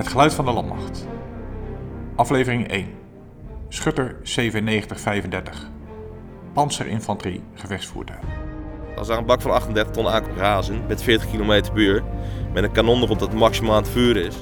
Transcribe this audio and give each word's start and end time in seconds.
Het 0.00 0.08
geluid 0.08 0.34
van 0.34 0.44
de 0.44 0.52
landmacht. 0.52 1.06
Aflevering 2.16 2.68
1. 2.68 2.88
Schutter 3.68 4.16
9735. 4.22 5.68
Panzerinfanterie 6.52 7.42
gevechtsvoertuig. 7.54 8.24
Als 8.96 9.08
er 9.08 9.18
een 9.18 9.24
bak 9.24 9.40
van 9.40 9.50
38 9.50 9.92
ton 9.92 10.08
aankomt 10.08 10.36
razen 10.36 10.86
met 10.88 11.02
40 11.02 11.30
km 11.30 11.46
per 11.46 11.78
uur, 11.78 12.02
met 12.52 12.64
een 12.64 12.72
kanon 12.72 13.02
erop 13.02 13.18
dat 13.18 13.34
maximaal 13.34 13.74
aan 13.74 13.82
het 13.82 13.90
vuren 13.90 14.24
is, 14.24 14.36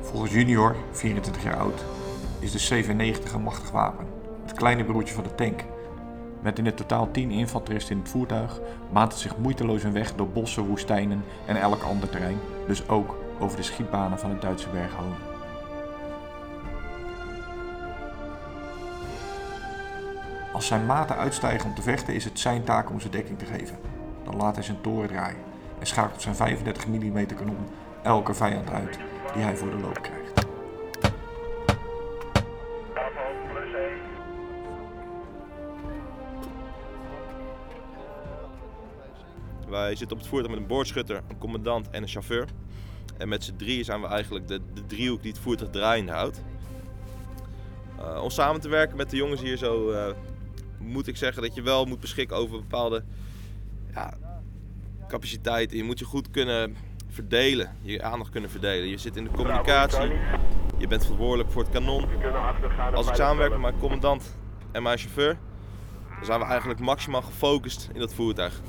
Volgens 0.00 0.32
Junior, 0.32 0.76
24 0.92 1.42
jaar 1.42 1.56
oud, 1.56 1.84
is 2.38 2.52
de 2.52 2.58
97 2.58 3.32
een 3.32 3.42
machtig 3.42 3.70
wapen. 3.70 4.06
Het 4.42 4.52
kleine 4.52 4.84
broertje 4.84 5.14
van 5.14 5.24
de 5.24 5.34
tank. 5.34 5.64
Met 6.40 6.58
in 6.58 6.66
het 6.66 6.76
totaal 6.76 7.10
10 7.10 7.30
infanteristen 7.30 7.94
in 7.94 8.00
het 8.00 8.10
voertuig 8.10 8.60
maakt 8.92 9.12
het 9.12 9.22
zich 9.22 9.36
moeiteloos 9.36 9.82
een 9.82 9.92
weg 9.92 10.14
door 10.14 10.28
bossen, 10.28 10.66
woestijnen 10.66 11.24
en 11.46 11.56
elk 11.56 11.82
ander 11.82 12.08
terrein, 12.08 12.38
dus 12.66 12.88
ook 12.88 13.21
over 13.42 13.56
de 13.56 13.62
schietbanen 13.62 14.18
van 14.18 14.30
het 14.30 14.42
Duitse 14.42 14.68
berghoven. 14.68 15.30
Als 20.52 20.66
zijn 20.66 20.86
maten 20.86 21.16
uitstijgen 21.16 21.68
om 21.68 21.74
te 21.74 21.82
vechten 21.82 22.14
is 22.14 22.24
het 22.24 22.38
zijn 22.38 22.64
taak 22.64 22.90
om 22.90 23.00
ze 23.00 23.08
dekking 23.08 23.38
te 23.38 23.44
geven. 23.44 23.78
Dan 24.24 24.36
laat 24.36 24.54
hij 24.54 24.64
zijn 24.64 24.80
toren 24.80 25.08
draaien 25.08 25.40
en 25.78 25.86
schakelt 25.86 26.22
zijn 26.22 26.34
35 26.34 26.86
mm 26.86 27.26
kanon 27.26 27.66
elke 28.02 28.34
vijand 28.34 28.70
uit 28.70 28.98
die 29.34 29.42
hij 29.42 29.56
voor 29.56 29.70
de 29.70 29.78
loop 29.78 30.02
krijgt. 30.02 30.22
wij 39.72 39.96
zitten 39.96 40.16
op 40.16 40.22
het 40.22 40.30
voertuig 40.30 40.52
met 40.52 40.62
een 40.62 40.68
boordschutter, 40.68 41.22
een 41.28 41.38
commandant 41.38 41.90
en 41.90 42.02
een 42.02 42.08
chauffeur. 42.08 42.48
En 43.22 43.28
met 43.28 43.44
z'n 43.44 43.56
drieën 43.56 43.84
zijn 43.84 44.00
we 44.00 44.06
eigenlijk 44.06 44.48
de, 44.48 44.60
de 44.74 44.86
driehoek 44.86 45.22
die 45.22 45.32
het 45.32 45.40
voertuig 45.40 45.70
draaiende 45.70 46.12
houdt. 46.12 46.42
Uh, 48.00 48.22
om 48.22 48.30
samen 48.30 48.60
te 48.60 48.68
werken 48.68 48.96
met 48.96 49.10
de 49.10 49.16
jongens 49.16 49.40
hier 49.40 49.56
zo 49.56 49.90
uh, 49.90 50.06
moet 50.78 51.06
ik 51.06 51.16
zeggen 51.16 51.42
dat 51.42 51.54
je 51.54 51.62
wel 51.62 51.84
moet 51.84 52.00
beschikken 52.00 52.36
over 52.36 52.58
bepaalde 52.58 53.04
ja, 53.94 54.14
capaciteiten. 55.08 55.76
Je 55.76 55.84
moet 55.84 55.98
je 55.98 56.04
goed 56.04 56.30
kunnen 56.30 56.76
verdelen, 57.08 57.76
je 57.82 58.02
aandacht 58.02 58.30
kunnen 58.30 58.50
verdelen. 58.50 58.88
Je 58.88 58.98
zit 58.98 59.16
in 59.16 59.24
de 59.24 59.30
communicatie, 59.30 60.12
je 60.78 60.86
bent 60.86 61.02
verantwoordelijk 61.02 61.50
voor 61.50 61.62
het 61.62 61.72
kanon. 61.72 62.06
Als 62.94 63.08
ik 63.08 63.14
samenwerk 63.14 63.50
met 63.50 63.60
mijn 63.60 63.78
commandant 63.78 64.36
en 64.72 64.82
mijn 64.82 64.98
chauffeur, 64.98 65.38
dan 66.16 66.24
zijn 66.24 66.40
we 66.40 66.46
eigenlijk 66.46 66.80
maximaal 66.80 67.22
gefocust 67.22 67.88
in 67.92 68.00
dat 68.00 68.14
voertuig. 68.14 68.60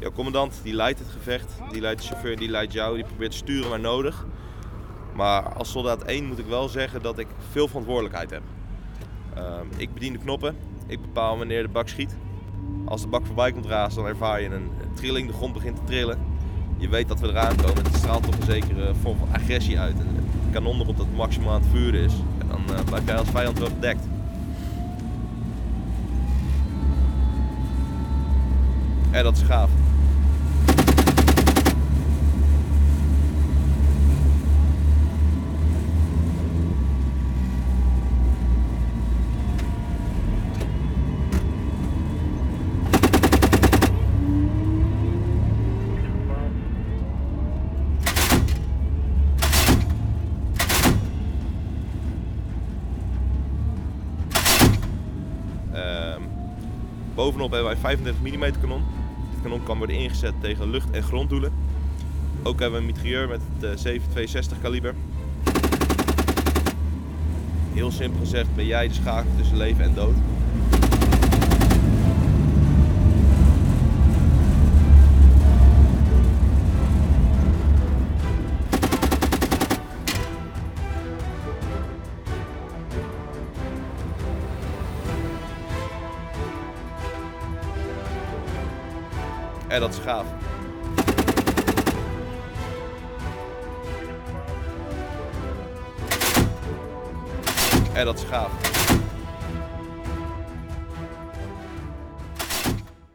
Jouw 0.00 0.12
commandant 0.12 0.60
die 0.62 0.74
leidt 0.74 0.98
het 0.98 1.08
gevecht, 1.08 1.52
die 1.72 1.80
leidt 1.80 2.00
de 2.00 2.06
chauffeur, 2.06 2.36
die 2.36 2.48
leidt 2.48 2.72
jou, 2.72 2.94
die 2.94 3.04
probeert 3.04 3.30
te 3.30 3.36
sturen 3.36 3.70
waar 3.70 3.80
nodig. 3.80 4.26
Maar 5.14 5.42
als 5.52 5.70
soldaat 5.70 6.02
1 6.02 6.26
moet 6.26 6.38
ik 6.38 6.46
wel 6.46 6.68
zeggen 6.68 7.02
dat 7.02 7.18
ik 7.18 7.26
veel 7.50 7.68
verantwoordelijkheid 7.68 8.30
heb. 8.30 8.42
Uh, 9.36 9.42
ik 9.76 9.94
bedien 9.94 10.12
de 10.12 10.18
knoppen, 10.18 10.56
ik 10.86 11.00
bepaal 11.00 11.38
wanneer 11.38 11.62
de 11.62 11.68
bak 11.68 11.88
schiet. 11.88 12.16
Als 12.84 13.00
de 13.00 13.08
bak 13.08 13.26
voorbij 13.26 13.52
komt 13.52 13.66
razen, 13.66 14.02
dan 14.02 14.10
ervaar 14.10 14.42
je 14.42 14.48
een 14.48 14.70
trilling, 14.94 15.26
de 15.26 15.32
grond 15.32 15.52
begint 15.52 15.76
te 15.76 15.84
trillen. 15.84 16.18
Je 16.76 16.88
weet 16.88 17.08
dat 17.08 17.20
we 17.20 17.28
eraan 17.28 17.56
komen, 17.56 17.84
het 17.84 17.94
straalt 17.94 18.22
toch 18.22 18.34
een 18.34 18.46
zekere 18.46 18.94
vorm 18.94 19.18
van 19.18 19.28
agressie 19.32 19.78
uit. 19.78 19.98
En 19.98 20.06
het 20.06 20.52
kanon 20.52 20.80
erop 20.80 20.96
dat 20.96 21.06
maximaal 21.16 21.52
aan 21.52 21.60
het 21.60 21.70
vuren 21.70 22.00
is. 22.00 22.14
En 22.38 22.48
dan 22.48 22.60
uh, 22.70 22.84
blijf 22.84 23.06
jij 23.06 23.16
als 23.16 23.28
vijand 23.28 23.58
wel 23.58 23.68
gedekt. 23.68 24.04
En 29.10 29.22
dat 29.22 29.36
is 29.36 29.42
gaaf. 29.42 29.70
Bovenop 57.20 57.50
hebben 57.50 57.70
wij 57.70 57.76
35 57.76 58.22
mm 58.22 58.60
kanon. 58.60 58.84
Het 59.30 59.42
kanon 59.42 59.62
kan 59.62 59.78
worden 59.78 59.96
ingezet 59.96 60.34
tegen 60.40 60.70
lucht- 60.70 60.90
en 60.90 61.02
gronddoelen. 61.02 61.52
Ook 62.42 62.60
hebben 62.60 62.80
we 62.80 62.86
een 62.86 62.92
mitrailleur 62.92 63.28
met 63.28 63.40
het 63.58 63.80
762 63.80 64.60
kaliber. 64.60 64.94
Heel 67.72 67.90
simpel 67.90 68.20
gezegd 68.20 68.54
ben 68.54 68.66
jij 68.66 68.88
de 68.88 68.94
schakel 68.94 69.30
tussen 69.36 69.56
leven 69.56 69.84
en 69.84 69.94
dood. 69.94 70.14
En 89.70 89.80
dat 89.80 89.90
is 89.90 89.98
gaaf. 89.98 90.26
En 97.94 98.04
dat 98.04 98.18
is 98.18 98.24
gaaf. 98.24 98.50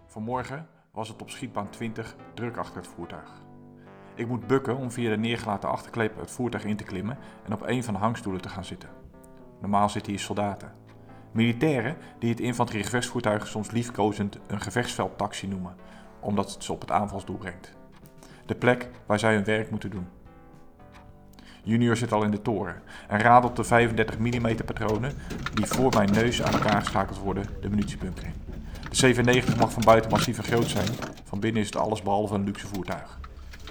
Vanmorgen 0.07 0.67
was 0.91 1.07
het 1.07 1.21
op 1.21 1.29
schietbaan 1.29 1.69
20 1.69 2.15
druk 2.33 2.57
achter 2.57 2.75
het 2.75 2.87
voertuig. 2.87 3.29
Ik 4.15 4.27
moet 4.27 4.47
bukken 4.47 4.77
om 4.77 4.91
via 4.91 5.09
de 5.09 5.17
neergelaten 5.17 5.69
achterklep 5.69 6.19
het 6.19 6.31
voertuig 6.31 6.63
in 6.63 6.75
te 6.75 6.83
klimmen 6.83 7.17
en 7.45 7.53
op 7.53 7.61
een 7.61 7.83
van 7.83 7.93
de 7.93 7.99
hangstoelen 7.99 8.41
te 8.41 8.49
gaan 8.49 8.65
zitten. 8.65 8.89
Normaal 9.61 9.89
zitten 9.89 10.11
hier 10.11 10.21
soldaten. 10.21 10.73
Militairen 11.31 11.97
die 12.19 12.29
het 12.29 12.39
infanteriegevechtsvoertuig 12.39 13.47
soms 13.47 13.71
liefkozend 13.71 14.39
een 14.47 14.61
gevechtsveldtaxi 14.61 15.47
noemen, 15.47 15.75
omdat 16.25 16.53
het 16.53 16.63
ze 16.63 16.73
op 16.73 16.81
het 16.81 16.91
aanvalsdoel 16.91 17.37
brengt. 17.37 17.73
De 18.45 18.55
plek 18.55 18.89
waar 19.05 19.19
zij 19.19 19.33
hun 19.33 19.43
werk 19.43 19.69
moeten 19.69 19.89
doen. 19.89 20.07
Junior 21.63 21.95
zit 21.95 22.11
al 22.11 22.23
in 22.23 22.31
de 22.31 22.41
toren 22.41 22.81
en 23.07 23.19
radelt 23.19 23.55
de 23.55 23.63
35 23.63 24.19
mm 24.19 24.55
patronen 24.65 25.13
die 25.53 25.65
voor 25.65 25.93
mijn 25.93 26.11
neus 26.11 26.41
aan 26.41 26.53
elkaar 26.53 26.81
geschakeld 26.81 27.19
worden 27.19 27.45
de 27.61 27.69
munitiebunker 27.69 28.25
in. 28.25 28.33
De 28.89 28.95
97 28.95 29.57
mag 29.57 29.71
van 29.71 29.83
buiten 29.83 30.11
massief 30.11 30.37
en 30.37 30.43
groot 30.43 30.69
zijn, 30.69 30.87
van 31.23 31.39
binnen 31.39 31.61
is 31.61 31.67
het 31.67 31.77
alles 31.77 32.01
behalve 32.01 32.35
een 32.35 32.43
luxe 32.43 32.67
voertuig. 32.67 33.19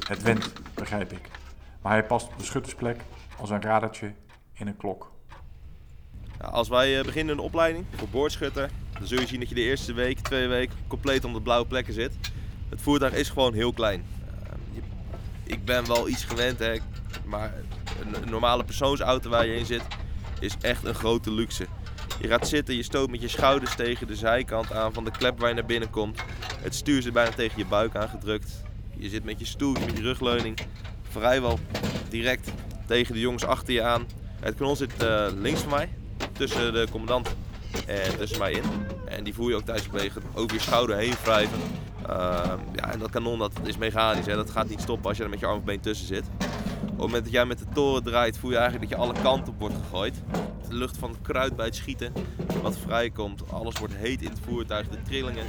Het 0.09 0.23
went, 0.23 0.53
begrijp 0.75 1.13
ik, 1.13 1.29
maar 1.83 1.93
hij 1.93 2.05
past 2.05 2.29
op 2.29 2.39
de 2.39 2.45
schuttersplek 2.45 3.01
als 3.41 3.51
een 3.51 3.63
radertje 3.63 4.13
in 4.53 4.67
een 4.67 4.77
klok. 4.77 5.13
Als 6.41 6.69
wij 6.69 6.99
eh, 6.99 7.05
beginnen 7.05 7.35
een 7.35 7.45
opleiding 7.45 7.85
voor 7.97 8.09
boordschutter, 8.09 8.71
dan 8.99 9.07
zul 9.07 9.21
je 9.21 9.27
zien 9.27 9.41
dat 9.41 9.49
je 9.49 9.55
de 9.55 9.61
eerste 9.61 9.93
week, 9.93 10.19
twee 10.19 10.47
weken 10.47 10.77
compleet 10.87 11.25
onder 11.25 11.43
blauwe 11.43 11.67
plekken 11.67 11.95
zit. 11.95 12.17
Het 12.69 12.81
voertuig 12.81 13.13
is 13.13 13.29
gewoon 13.29 13.55
heel 13.55 13.73
klein. 13.73 14.05
Uh, 14.43 14.83
ik 15.45 15.65
ben 15.65 15.87
wel 15.87 16.09
iets 16.09 16.25
gewend, 16.25 16.59
hè, 16.59 16.77
maar 17.25 17.55
een 18.01 18.31
normale 18.31 18.65
persoonsauto 18.65 19.31
waar 19.31 19.47
je 19.47 19.57
in 19.57 19.67
zit 19.67 19.83
is 20.41 20.55
echt 20.61 20.85
een 20.85 20.95
grote 20.95 21.31
luxe. 21.31 21.67
Je 22.21 22.29
gaat 22.29 22.49
zitten, 22.49 22.77
je 22.77 22.83
stoot 22.83 23.11
met 23.11 23.21
je 23.21 23.29
schouders 23.29 23.75
tegen 23.75 24.07
de 24.07 24.17
zijkant 24.17 24.73
aan 24.73 24.93
van 24.93 25.05
de 25.05 25.11
klep 25.11 25.39
waar 25.39 25.49
je 25.49 25.55
naar 25.55 25.65
binnen 25.65 25.91
komt. 25.91 26.21
Het 26.63 26.75
stuur 26.75 27.03
zit 27.03 27.13
bijna 27.13 27.31
tegen 27.31 27.59
je 27.59 27.67
buik 27.67 27.97
aangedrukt. 27.97 28.63
Je 28.97 29.09
zit 29.09 29.25
met 29.25 29.39
je 29.39 29.45
stoel, 29.45 29.73
met 29.73 29.97
je 29.97 30.03
rugleuning 30.03 30.59
vrijwel 31.09 31.59
direct 32.09 32.51
tegen 32.87 33.15
de 33.15 33.21
jongens 33.21 33.45
achter 33.45 33.75
je 33.75 33.83
aan. 33.83 34.07
Het 34.41 34.55
kanon 34.55 34.77
zit 34.77 35.03
uh, 35.03 35.27
links 35.35 35.61
van 35.61 35.71
mij, 35.71 35.89
tussen 36.33 36.73
de 36.73 36.87
commandant 36.91 37.37
en 37.87 38.17
tussen 38.17 38.39
mij 38.39 38.53
in. 38.53 38.63
En 39.07 39.25
die 39.25 39.35
voel 39.35 39.49
je 39.49 39.55
ook 39.55 39.65
tijdens 39.65 39.89
het 39.93 40.13
over 40.35 40.55
je 40.55 40.63
schouder 40.63 40.97
heen 40.97 41.15
wrijven. 41.23 41.59
Uh, 42.11 42.53
ja, 42.75 42.93
en 42.93 42.99
dat 42.99 43.11
kanon 43.11 43.39
dat 43.39 43.53
is 43.63 43.77
mechanisch, 43.77 44.27
hè. 44.27 44.35
dat 44.35 44.51
gaat 44.51 44.69
niet 44.69 44.81
stoppen 44.81 45.09
als 45.09 45.17
je 45.17 45.25
er 45.25 45.31
met 45.31 45.41
je 45.41 45.47
arm 45.47 45.59
of 45.59 45.65
been 45.65 45.81
tussen 45.81 46.07
zit. 46.07 46.25
Op 46.83 46.91
het 46.91 46.99
moment 46.99 47.25
dat 47.25 47.33
jij 47.33 47.45
met 47.45 47.59
de 47.59 47.65
toren 47.73 48.03
draait, 48.03 48.39
voel 48.39 48.51
je 48.51 48.57
eigenlijk 48.57 48.91
dat 48.91 48.99
je 48.99 49.05
alle 49.05 49.23
kanten 49.23 49.53
op 49.53 49.61
wordt 49.61 49.75
gegooid. 49.75 50.23
De 50.69 50.75
lucht 50.75 50.97
van 50.97 51.11
het 51.11 51.21
kruid 51.23 51.57
bij 51.57 51.67
het 51.67 51.75
schieten, 51.75 52.13
wat 52.63 52.79
vrijkomt. 52.79 53.51
Alles 53.51 53.79
wordt 53.79 53.95
heet 53.95 54.23
in 54.23 54.29
het 54.29 54.41
voertuig, 54.41 54.89
de 54.89 55.03
trillingen. 55.03 55.47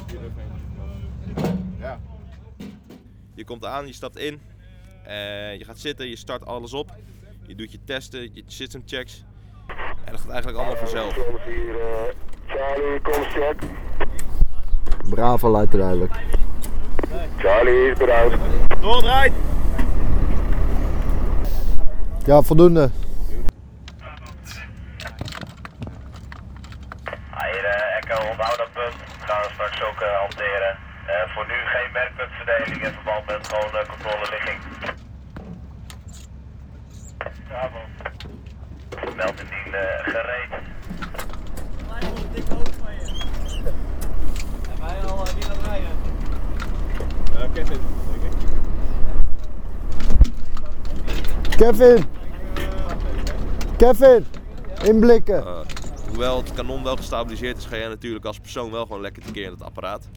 Ja. 1.80 2.00
Je 3.34 3.46
komt 3.46 3.66
aan, 3.66 3.88
je 3.88 3.94
stapt 3.94 4.18
in, 4.18 4.42
en 5.04 5.58
je 5.58 5.66
gaat 5.66 5.80
zitten, 5.80 6.10
je 6.10 6.16
start 6.16 6.46
alles 6.46 6.74
op. 6.74 6.96
Je 7.48 7.56
doet 7.56 7.72
je 7.72 7.80
testen, 7.86 8.34
je 8.34 8.44
system 8.48 8.82
checks. 8.86 9.24
En 10.06 10.12
dat 10.12 10.22
gaat 10.22 10.30
eigenlijk 10.30 10.58
allemaal 10.58 10.78
vanzelf. 10.78 11.14
Charlie, 12.46 13.02
kom 13.02 13.24
check. 13.24 13.64
Bravo 15.10 15.50
luidt 15.50 15.72
duidelijk. 15.72 16.14
Charlie 17.38 17.92
is 17.92 17.98
bereid. 17.98 18.34
Doordraait! 18.82 19.34
Ja, 22.26 22.42
voldoende. 22.42 22.90
Hier, 27.38 27.64
uh, 27.64 27.98
Echo, 27.98 28.30
onthoud 28.30 28.58
dat 28.58 28.72
punt. 28.74 28.96
Gaan 29.20 29.42
we 29.42 29.50
straks 29.54 29.84
ook 29.84 30.02
uh, 30.02 30.08
hanteren. 30.20 30.78
Uh, 31.08 31.34
voor 31.34 31.46
nu 31.48 31.54
geen 31.54 31.92
merkpuntverdeling 31.94 32.84
in 32.84 32.92
verband 32.94 33.26
met 33.26 33.48
gewoon 33.48 33.72
uh, 33.74 33.90
controleligging. 33.90 34.60
Bravo. 37.48 37.78
Meld 39.16 39.40
indien 39.40 39.74
uh, 39.74 39.80
gereed. 40.04 40.64
Kevin! 51.58 52.04
Kevin! 53.78 54.26
Inblikken! 54.84 55.44
Uh, 55.44 55.60
hoewel 56.08 56.38
het 56.38 56.54
kanon 56.54 56.84
wel 56.84 56.96
gestabiliseerd 56.96 57.58
is, 57.58 57.66
ga 57.66 57.78
jij 57.78 57.88
natuurlijk 57.88 58.26
als 58.26 58.40
persoon 58.40 58.72
wel 58.72 58.86
gewoon 58.86 59.02
lekker 59.02 59.24
tekeer 59.24 59.44
in 59.44 59.52
het 59.52 59.62
apparaat. 59.62 60.08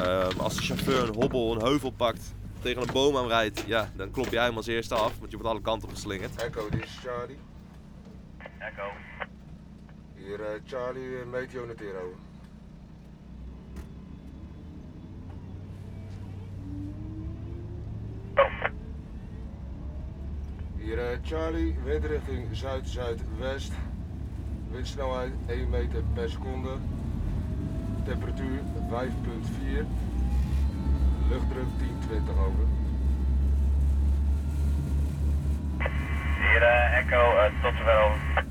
Uh, 0.00 0.28
als 0.36 0.56
de 0.56 0.62
chauffeur 0.62 1.08
een 1.08 1.14
hobbel, 1.14 1.54
een 1.54 1.62
heuvel 1.62 1.90
pakt, 1.90 2.34
tegen 2.62 2.82
een 2.82 2.92
boom 2.92 3.16
aan 3.16 3.28
rijdt, 3.28 3.62
ja, 3.66 3.90
dan 3.96 4.10
klop 4.10 4.28
jij 4.28 4.44
hem 4.44 4.56
als 4.56 4.66
eerste 4.66 4.94
af, 4.94 5.18
want 5.18 5.30
je 5.30 5.36
wordt 5.36 5.52
alle 5.52 5.60
kanten 5.60 5.88
op 5.88 5.94
geslingerd. 5.94 6.36
Echo, 6.36 6.68
dit 6.68 6.84
is 6.84 6.98
Charlie. 7.04 7.38
Echo. 8.58 8.88
Hier 10.14 10.40
uh, 10.40 10.46
Charlie, 10.66 11.24
Meteo 11.30 11.66
Notero. 11.66 12.14
Hier 20.90 20.98
uh, 20.98 21.16
Charlie, 21.22 21.76
windrichting 21.84 22.48
zuid-zuidwest. 22.52 23.72
Windsnelheid 24.72 25.32
1 25.46 25.70
meter 25.70 26.02
per 26.14 26.28
seconde. 26.28 26.78
Temperatuur 28.04 28.58
5,4. 28.90 29.86
Luchtdruk 31.30 31.68
1020 31.78 32.38
over. 32.38 32.66
Hier 36.40 36.62
uh, 36.62 36.98
Echo, 36.98 37.22
uh, 37.38 37.62
tot 37.62 37.80
over. 37.80 38.44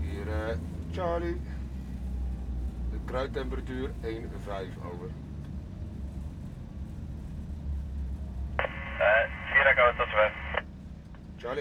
Hier 0.00 0.26
uh, 0.26 0.56
Charlie. 0.92 1.40
De 2.90 2.98
kruidtemperatuur 3.04 3.90
1,5 4.00 4.90
over. 4.92 5.10
hier 9.52 9.66
Echo, 9.66 9.96
tot 9.96 10.08
zover. 10.08 10.42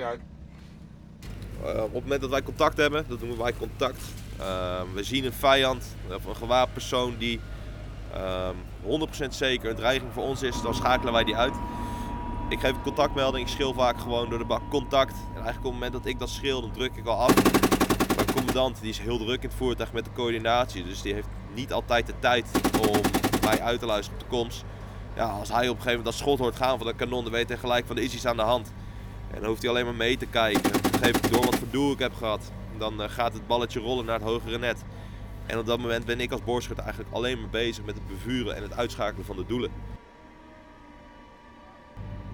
Uh, 0.01 1.83
op 1.83 1.93
het 1.93 2.03
moment 2.03 2.21
dat 2.21 2.29
wij 2.29 2.43
contact 2.43 2.77
hebben, 2.77 3.05
dat 3.07 3.19
noemen 3.19 3.37
wij 3.37 3.53
contact. 3.53 4.01
Uh, 4.39 4.81
we 4.93 5.03
zien 5.03 5.25
een 5.25 5.33
vijand 5.33 5.95
of 6.15 6.25
een 6.25 6.35
gewapend 6.35 6.73
persoon 6.73 7.15
die 7.17 7.39
uh, 8.15 8.49
100% 9.25 9.27
zeker 9.29 9.69
een 9.69 9.75
dreiging 9.75 10.13
voor 10.13 10.23
ons 10.23 10.41
is, 10.41 10.61
dan 10.61 10.73
schakelen 10.73 11.13
wij 11.13 11.23
die 11.23 11.35
uit. 11.35 11.53
Ik 12.49 12.59
geef 12.59 12.71
een 12.71 12.81
contactmelding, 12.81 13.47
ik 13.47 13.53
schreeuw 13.53 13.73
vaak 13.73 13.99
gewoon 13.99 14.29
door 14.29 14.39
de 14.39 14.45
bak 14.45 14.61
contact. 14.69 15.13
En 15.13 15.41
eigenlijk 15.43 15.57
op 15.57 15.63
het 15.63 15.73
moment 15.73 15.93
dat 15.93 16.05
ik 16.05 16.19
dat 16.19 16.29
schreeuw, 16.29 16.61
dan 16.61 16.71
druk 16.71 16.95
ik 16.95 17.05
al 17.05 17.17
af. 17.17 17.33
Mijn 18.15 18.33
commandant 18.33 18.81
die 18.81 18.89
is 18.89 18.99
heel 18.99 19.17
druk 19.17 19.43
in 19.43 19.49
het 19.49 19.57
voertuig 19.57 19.93
met 19.93 20.05
de 20.05 20.11
coördinatie, 20.11 20.83
dus 20.83 21.01
die 21.01 21.13
heeft 21.13 21.27
niet 21.53 21.73
altijd 21.73 22.05
de 22.07 22.13
tijd 22.19 22.45
om 22.89 23.01
mij 23.41 23.61
uit 23.61 23.79
te 23.79 23.85
luisteren 23.85 24.21
op 24.21 24.29
de 24.29 24.37
komst. 24.37 24.63
Ja, 25.15 25.25
als 25.25 25.49
hij 25.49 25.69
op 25.69 25.75
een 25.75 25.81
gegeven 25.81 25.97
moment 25.97 26.05
dat 26.05 26.13
schot 26.13 26.39
hoort 26.39 26.55
gaan 26.55 26.77
van 26.77 26.87
de 26.87 26.95
kanon, 26.95 27.23
dan 27.23 27.33
weet 27.33 27.49
hij 27.49 27.57
gelijk 27.57 27.85
van 27.85 27.97
er 27.97 28.03
is 28.03 28.13
iets 28.13 28.25
aan 28.25 28.35
de 28.35 28.41
hand. 28.41 28.71
En 29.33 29.39
dan 29.39 29.49
hoeft 29.49 29.61
hij 29.61 29.71
alleen 29.71 29.85
maar 29.85 29.95
mee 29.95 30.17
te 30.17 30.25
kijken. 30.25 30.71
Geef 31.01 31.15
ik 31.15 31.31
door 31.31 31.45
wat 31.45 31.55
voor 31.55 31.67
doel 31.71 31.91
ik 31.91 31.99
heb 31.99 32.13
gehad. 32.13 32.51
Dan 32.77 33.01
uh, 33.01 33.09
gaat 33.09 33.33
het 33.33 33.47
balletje 33.47 33.79
rollen 33.79 34.05
naar 34.05 34.19
het 34.19 34.27
hogere 34.27 34.57
net. 34.57 34.83
En 35.45 35.57
op 35.57 35.65
dat 35.65 35.79
moment 35.79 36.05
ben 36.05 36.19
ik 36.19 36.31
als 36.31 36.43
boorschutter 36.43 36.85
eigenlijk 36.85 37.15
alleen 37.15 37.39
maar 37.39 37.49
bezig 37.49 37.85
met 37.85 37.95
het 37.95 38.07
bevuren 38.07 38.55
en 38.55 38.63
het 38.63 38.73
uitschakelen 38.73 39.25
van 39.25 39.35
de 39.35 39.45
doelen. 39.45 39.71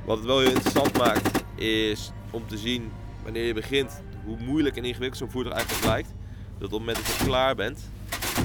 Wat 0.05 0.17
het 0.17 0.25
wel 0.25 0.39
heel 0.39 0.49
interessant 0.49 0.97
maakt, 0.97 1.43
is 1.55 2.11
om 2.31 2.47
te 2.47 2.57
zien 2.57 2.91
wanneer 3.23 3.45
je 3.45 3.53
begint 3.53 4.01
hoe 4.25 4.37
moeilijk 4.37 4.77
en 4.77 4.85
ingewikkeld 4.85 5.17
zo'n 5.17 5.31
voertuig 5.31 5.55
eigenlijk 5.55 5.85
lijkt. 5.85 6.13
Dat 6.57 6.73
op 6.73 6.79
het 6.79 6.79
moment 6.79 6.97
dat 6.97 7.15
je 7.15 7.23
klaar 7.23 7.55
bent 7.55 7.89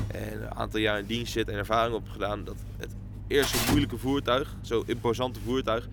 en 0.06 0.43
een 0.43 0.54
aantal 0.54 0.81
jaar 0.81 0.99
in 0.99 1.06
dienst 1.06 1.32
zit 1.32 1.49
en 1.49 1.54
ervaring 1.54 1.94
op 1.94 2.08
gedaan, 2.08 2.44
dat 2.44 2.56
het 2.76 2.94
eerst 3.26 3.56
zo'n 3.56 3.66
moeilijke 3.69 3.99
voertuig, 3.99 4.56
zo'n 4.60 4.82
imposante 4.87 5.40
voertuig, 5.40 5.88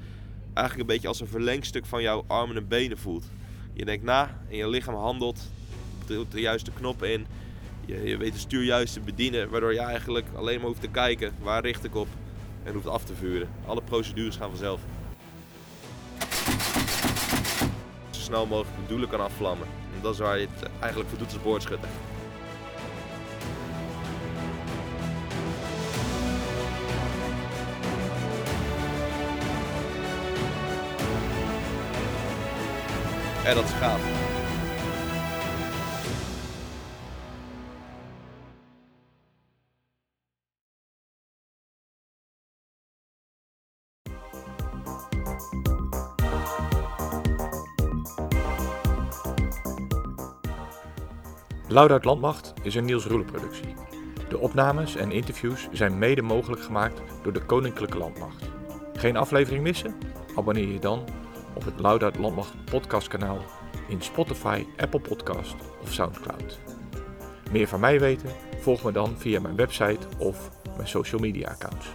eigenlijk 0.59 0.89
een 0.89 0.95
beetje 0.95 1.07
als 1.07 1.19
een 1.19 1.27
verlengstuk 1.27 1.85
van 1.85 2.01
jouw 2.01 2.23
armen 2.27 2.55
en 2.55 2.67
benen 2.67 2.97
voelt. 2.97 3.25
Je 3.73 3.85
denkt 3.85 4.03
na 4.03 4.41
en 4.49 4.57
je 4.57 4.69
lichaam 4.69 4.95
handelt, 4.95 5.39
drukt 6.05 6.31
de 6.31 6.39
juiste 6.39 6.71
knop 6.71 7.03
in. 7.03 7.25
Je, 7.85 8.03
je 8.03 8.17
weet 8.17 8.31
het 8.31 8.41
stuur 8.41 8.63
juist 8.63 8.93
te 8.93 8.99
bedienen, 8.99 9.49
waardoor 9.49 9.73
je 9.73 9.79
eigenlijk 9.79 10.25
alleen 10.35 10.57
maar 10.57 10.67
hoeft 10.67 10.81
te 10.81 10.87
kijken 10.87 11.33
waar 11.41 11.61
richt 11.61 11.83
ik 11.83 11.95
op 11.95 12.07
en 12.63 12.73
hoeft 12.73 12.87
af 12.87 13.03
te 13.03 13.15
vuren. 13.15 13.49
Alle 13.65 13.81
procedures 13.81 14.35
gaan 14.35 14.49
vanzelf. 14.49 14.81
Zo 18.09 18.19
snel 18.19 18.45
mogelijk 18.45 18.75
de 18.81 18.87
doelen 18.87 19.09
kan 19.09 19.21
afvlammen. 19.21 19.67
En 19.95 20.01
dat 20.01 20.13
is 20.13 20.19
waar 20.19 20.39
je 20.39 20.47
het 20.55 20.69
eigenlijk 20.79 21.09
voor 21.09 21.19
doet 21.19 21.33
als 21.33 21.41
boordschutter. 21.41 21.89
En 33.49 33.55
dat 33.55 33.63
is 33.63 33.71
gaaf. 33.71 34.01
Landmacht 52.03 52.53
is 52.61 52.75
een 52.75 52.85
Niels 52.85 53.05
Roelen 53.05 53.25
productie. 53.25 53.75
De 54.29 54.37
opnames 54.37 54.95
en 54.95 55.11
interviews 55.11 55.67
zijn 55.71 55.97
mede 55.97 56.21
mogelijk 56.21 56.61
gemaakt 56.63 57.01
door 57.23 57.33
de 57.33 57.45
Koninklijke 57.45 57.97
Landmacht. 57.97 58.49
Geen 58.93 59.17
aflevering 59.17 59.63
missen? 59.63 59.95
Abonneer 60.35 60.67
je 60.67 60.79
dan 60.79 61.03
op 61.59 61.65
het 61.65 61.79
Loud 61.79 62.17
Landmacht 62.17 62.65
podcastkanaal 62.65 63.37
in 63.87 64.01
Spotify, 64.01 64.65
Apple 64.77 64.99
Podcast 64.99 65.55
of 65.81 65.93
Soundcloud. 65.93 66.59
Meer 67.51 67.67
van 67.67 67.79
mij 67.79 67.99
weten? 67.99 68.29
Volg 68.59 68.83
me 68.83 68.91
dan 68.91 69.17
via 69.17 69.39
mijn 69.39 69.55
website 69.55 70.07
of 70.17 70.49
mijn 70.75 70.87
social 70.87 71.21
media 71.21 71.49
accounts. 71.49 71.87